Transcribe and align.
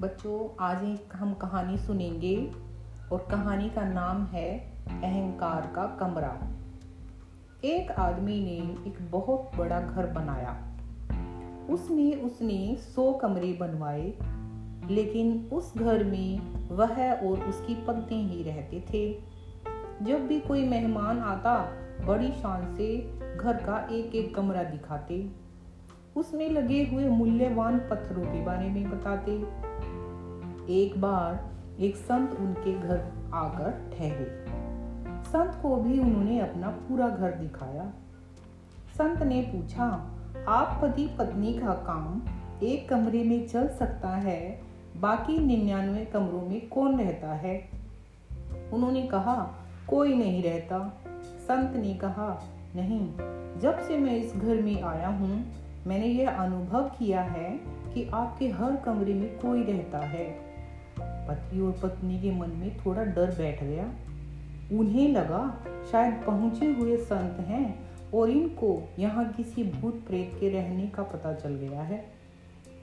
बच्चों, 0.00 0.64
आज 0.64 0.84
एक 0.84 1.08
हम 1.14 1.34
कहानी 1.34 1.78
सुनेंगे 1.78 2.52
और 3.12 3.26
कहानी 3.30 3.70
का 3.70 3.84
नाम 3.84 4.24
है 4.24 4.58
अहंकार 4.86 5.72
का 5.76 5.86
कमरा। 5.86 6.40
एक 7.64 7.90
आदमी 7.90 8.40
ने 8.40 8.90
एक 8.90 9.10
बहुत 9.10 9.50
बड़ा 9.56 9.80
घर 9.80 10.06
बनाया। 10.06 10.78
उसने 11.70 12.12
उसने 12.12 12.76
सौ 12.76 13.12
कमरे 13.12 13.52
बनवाए, 13.52 14.12
लेकिन 14.90 15.50
उस 15.52 15.78
घर 15.78 16.04
में 16.04 16.38
वह 16.68 17.12
और 17.12 17.40
उसकी 17.40 17.74
पत्नी 17.74 18.28
ही 18.28 18.42
रहते 18.42 18.80
थे। 18.80 19.22
जब 20.02 20.26
भी 20.26 20.40
कोई 20.40 20.68
मेहमान 20.68 21.18
आता, 21.18 21.72
बड़ी 22.06 22.32
शान 22.32 22.76
से 22.76 22.96
घर 23.36 23.56
का 23.56 23.88
एक 23.92 24.14
एक 24.14 24.34
कमरा 24.34 24.62
दिखाते। 24.62 25.30
उसमें 26.16 26.50
लगे 26.50 26.84
हुए 26.84 27.08
मूल्यवान 27.08 27.78
पत्थरों 27.78 28.24
के 28.24 28.44
बारे 28.44 28.68
में 28.68 28.90
बताते। 28.90 29.69
एक 30.68 31.00
बार 31.00 31.50
एक 31.80 31.96
संत 31.96 32.32
उनके 32.32 32.78
घर 32.78 33.30
आकर 33.34 33.90
ठहरे। 33.98 34.44
संत 35.24 35.58
को 35.62 35.76
भी 35.76 35.98
उन्होंने 35.98 36.40
अपना 36.40 36.68
पूरा 36.68 37.08
घर 37.08 37.30
दिखाया। 37.32 37.92
संत 38.98 39.22
ने 39.22 39.42
पूछा, 39.42 39.84
आप 40.48 40.78
पति 40.82 41.10
पत्नी 41.18 41.54
का 41.54 41.74
काम 41.74 42.22
एक 42.62 42.88
कमरे 42.88 43.24
में 43.24 43.48
चल 43.48 43.68
सकता 43.68 44.08
है, 44.08 44.60
बाकी 44.96 45.38
निन्यानवे 45.38 46.04
कमरों 46.04 46.42
में 46.42 46.68
कौन 46.68 47.00
रहता 47.00 47.32
है? 47.32 47.68
उन्होंने 48.72 49.02
कहा, 49.02 49.54
कोई 49.88 50.14
नहीं 50.14 50.42
रहता। 50.42 51.02
संत 51.16 51.76
ने 51.76 51.94
कहा, 51.94 52.42
नहीं, 52.76 53.12
जब 53.60 53.78
से 53.78 53.98
मैं 53.98 54.16
इस 54.16 54.36
घर 54.36 54.62
में 54.62 54.82
आया 54.82 55.08
हूँ, 55.08 55.52
मैंने 55.86 56.06
यह 56.06 56.30
अनुभव 56.30 56.82
किया 56.98 57.22
है 57.22 57.60
कि 57.94 58.10
आपके 58.14 58.48
हर 58.48 58.76
कमरे 58.76 59.14
में 59.14 59.38
कोई 59.38 59.62
रहता 59.62 59.98
है। 59.98 60.49
पति 61.30 61.60
और 61.60 61.72
पत्नी 61.82 62.20
के 62.20 62.30
मन 62.30 62.50
में 62.50 62.76
थोड़ा 62.76 63.04
डर 63.04 63.34
बैठ 63.38 63.62
गया। 63.64 63.84
उन्हें 64.72 65.08
लगा 65.08 65.42
शायद 65.92 66.22
पहुँचे 66.26 66.66
हुए 66.72 66.96
संत 66.96 67.40
हैं 67.48 67.66
और 68.14 68.30
इनको 68.30 68.70
यहाँ 68.98 69.24
किसी 69.32 69.64
भूत 69.64 70.02
प्रेत 70.06 70.36
के 70.40 70.48
रहने 70.48 70.86
का 70.86 71.02
पता 71.02 71.32
चल 71.32 71.54
गया 71.54 71.82
है। 71.82 72.04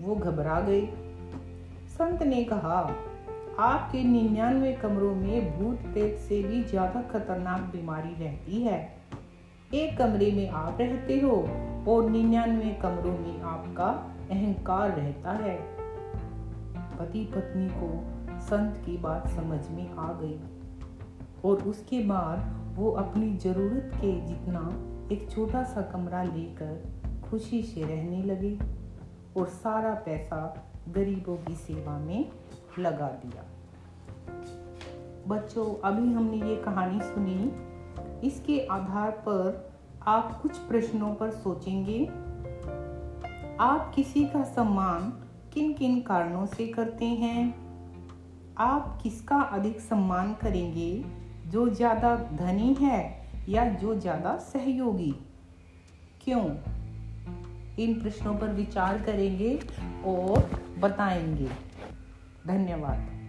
वो 0.00 0.14
घबरा 0.14 0.60
गए 0.60 0.86
संत 1.88 2.22
ने 2.22 2.42
कहा, 2.44 2.78
आपके 3.58 4.02
निन्यानवे 4.04 4.72
कमरों 4.72 5.14
में 5.14 5.58
भूत 5.58 5.80
प्रेत 5.82 6.16
से 6.18 6.42
भी 6.42 6.62
ज़्यादा 6.64 7.02
खतरनाक 7.02 7.60
बीमारी 7.72 8.14
रहती 8.24 8.62
है। 8.62 8.78
एक 9.74 9.96
कमरे 9.98 10.30
में 10.32 10.48
आप 10.48 10.80
रहते 10.80 11.20
हो 11.20 11.36
और 11.88 12.10
निन्यानवे 12.10 12.70
कमरों 12.82 13.18
में 13.18 13.42
आपका 13.42 13.88
अहंकार 14.30 14.90
रहता 14.90 15.32
है। 15.32 15.56
पति 16.98 17.24
पत्नी 17.34 17.68
को 17.72 17.88
संत 18.42 18.76
की 18.86 18.96
बात 18.96 19.28
समझ 19.28 19.68
में 19.70 19.92
आ 19.94 20.12
गई। 20.12 20.40
और 21.44 21.62
उसके 21.62 22.00
बाद 22.00 22.62
वो 22.76 22.90
अपनी 22.90 23.36
ज़रूरत 23.36 23.92
के 23.94 24.20
जितना 24.20 24.70
एक 25.14 25.30
छोटा 25.30 25.64
सा 25.64 25.82
कमरा 25.82 26.22
लेकर 26.22 27.02
खुशी 27.30 27.62
से 27.62 27.82
रहने 27.82 28.22
लगे 28.22 28.58
और 29.36 29.46
सारा 29.46 29.94
पैसा 29.94 30.70
गरीबों 30.88 31.36
की 31.36 31.54
सेवा 31.54 31.98
में 31.98 32.32
लगा 32.78 33.08
दिया। 33.08 33.44
बच्चों, 35.28 35.88
अभी 35.88 36.12
हमने 36.12 36.48
ये 36.48 36.56
कहानी 36.56 37.00
सुनी। 37.00 37.52
इसके 38.26 38.66
आधार 38.66 39.10
पर 39.10 39.72
आप 40.06 40.42
कुछ 40.42 40.58
प्रश्नों 40.58 41.14
पर 41.14 41.30
सोचेंगे। 41.30 42.06
आप 43.60 43.92
किसी 43.94 44.24
का 44.24 44.44
सम्मान 44.44 45.12
किन 45.52 45.72
किन 45.72 46.00
कारणों 46.00 46.46
से 46.46 46.66
करते 46.66 47.04
हैं? 47.04 47.71
आप 48.58 48.98
किसका 49.02 49.36
अधिक 49.36 49.80
सम्मान 49.80 50.34
करेंगे? 50.34 51.04
जो 51.46 51.68
ज़्यादा 51.68 52.16
धनी 52.16 52.74
है 52.74 53.28
या 53.48 53.64
जो 53.64 53.94
ज़्यादा 53.94 54.36
सहयोगी? 54.36 55.14
क्यों? 56.24 56.44
इन 57.78 58.00
प्रश्नों 58.02 58.34
पर 58.34 58.48
विचार 58.48 58.98
करेंगे 58.98 59.60
और 60.04 60.50
बताएँगे। 60.78 61.48
धन्यवाद। 62.46 63.21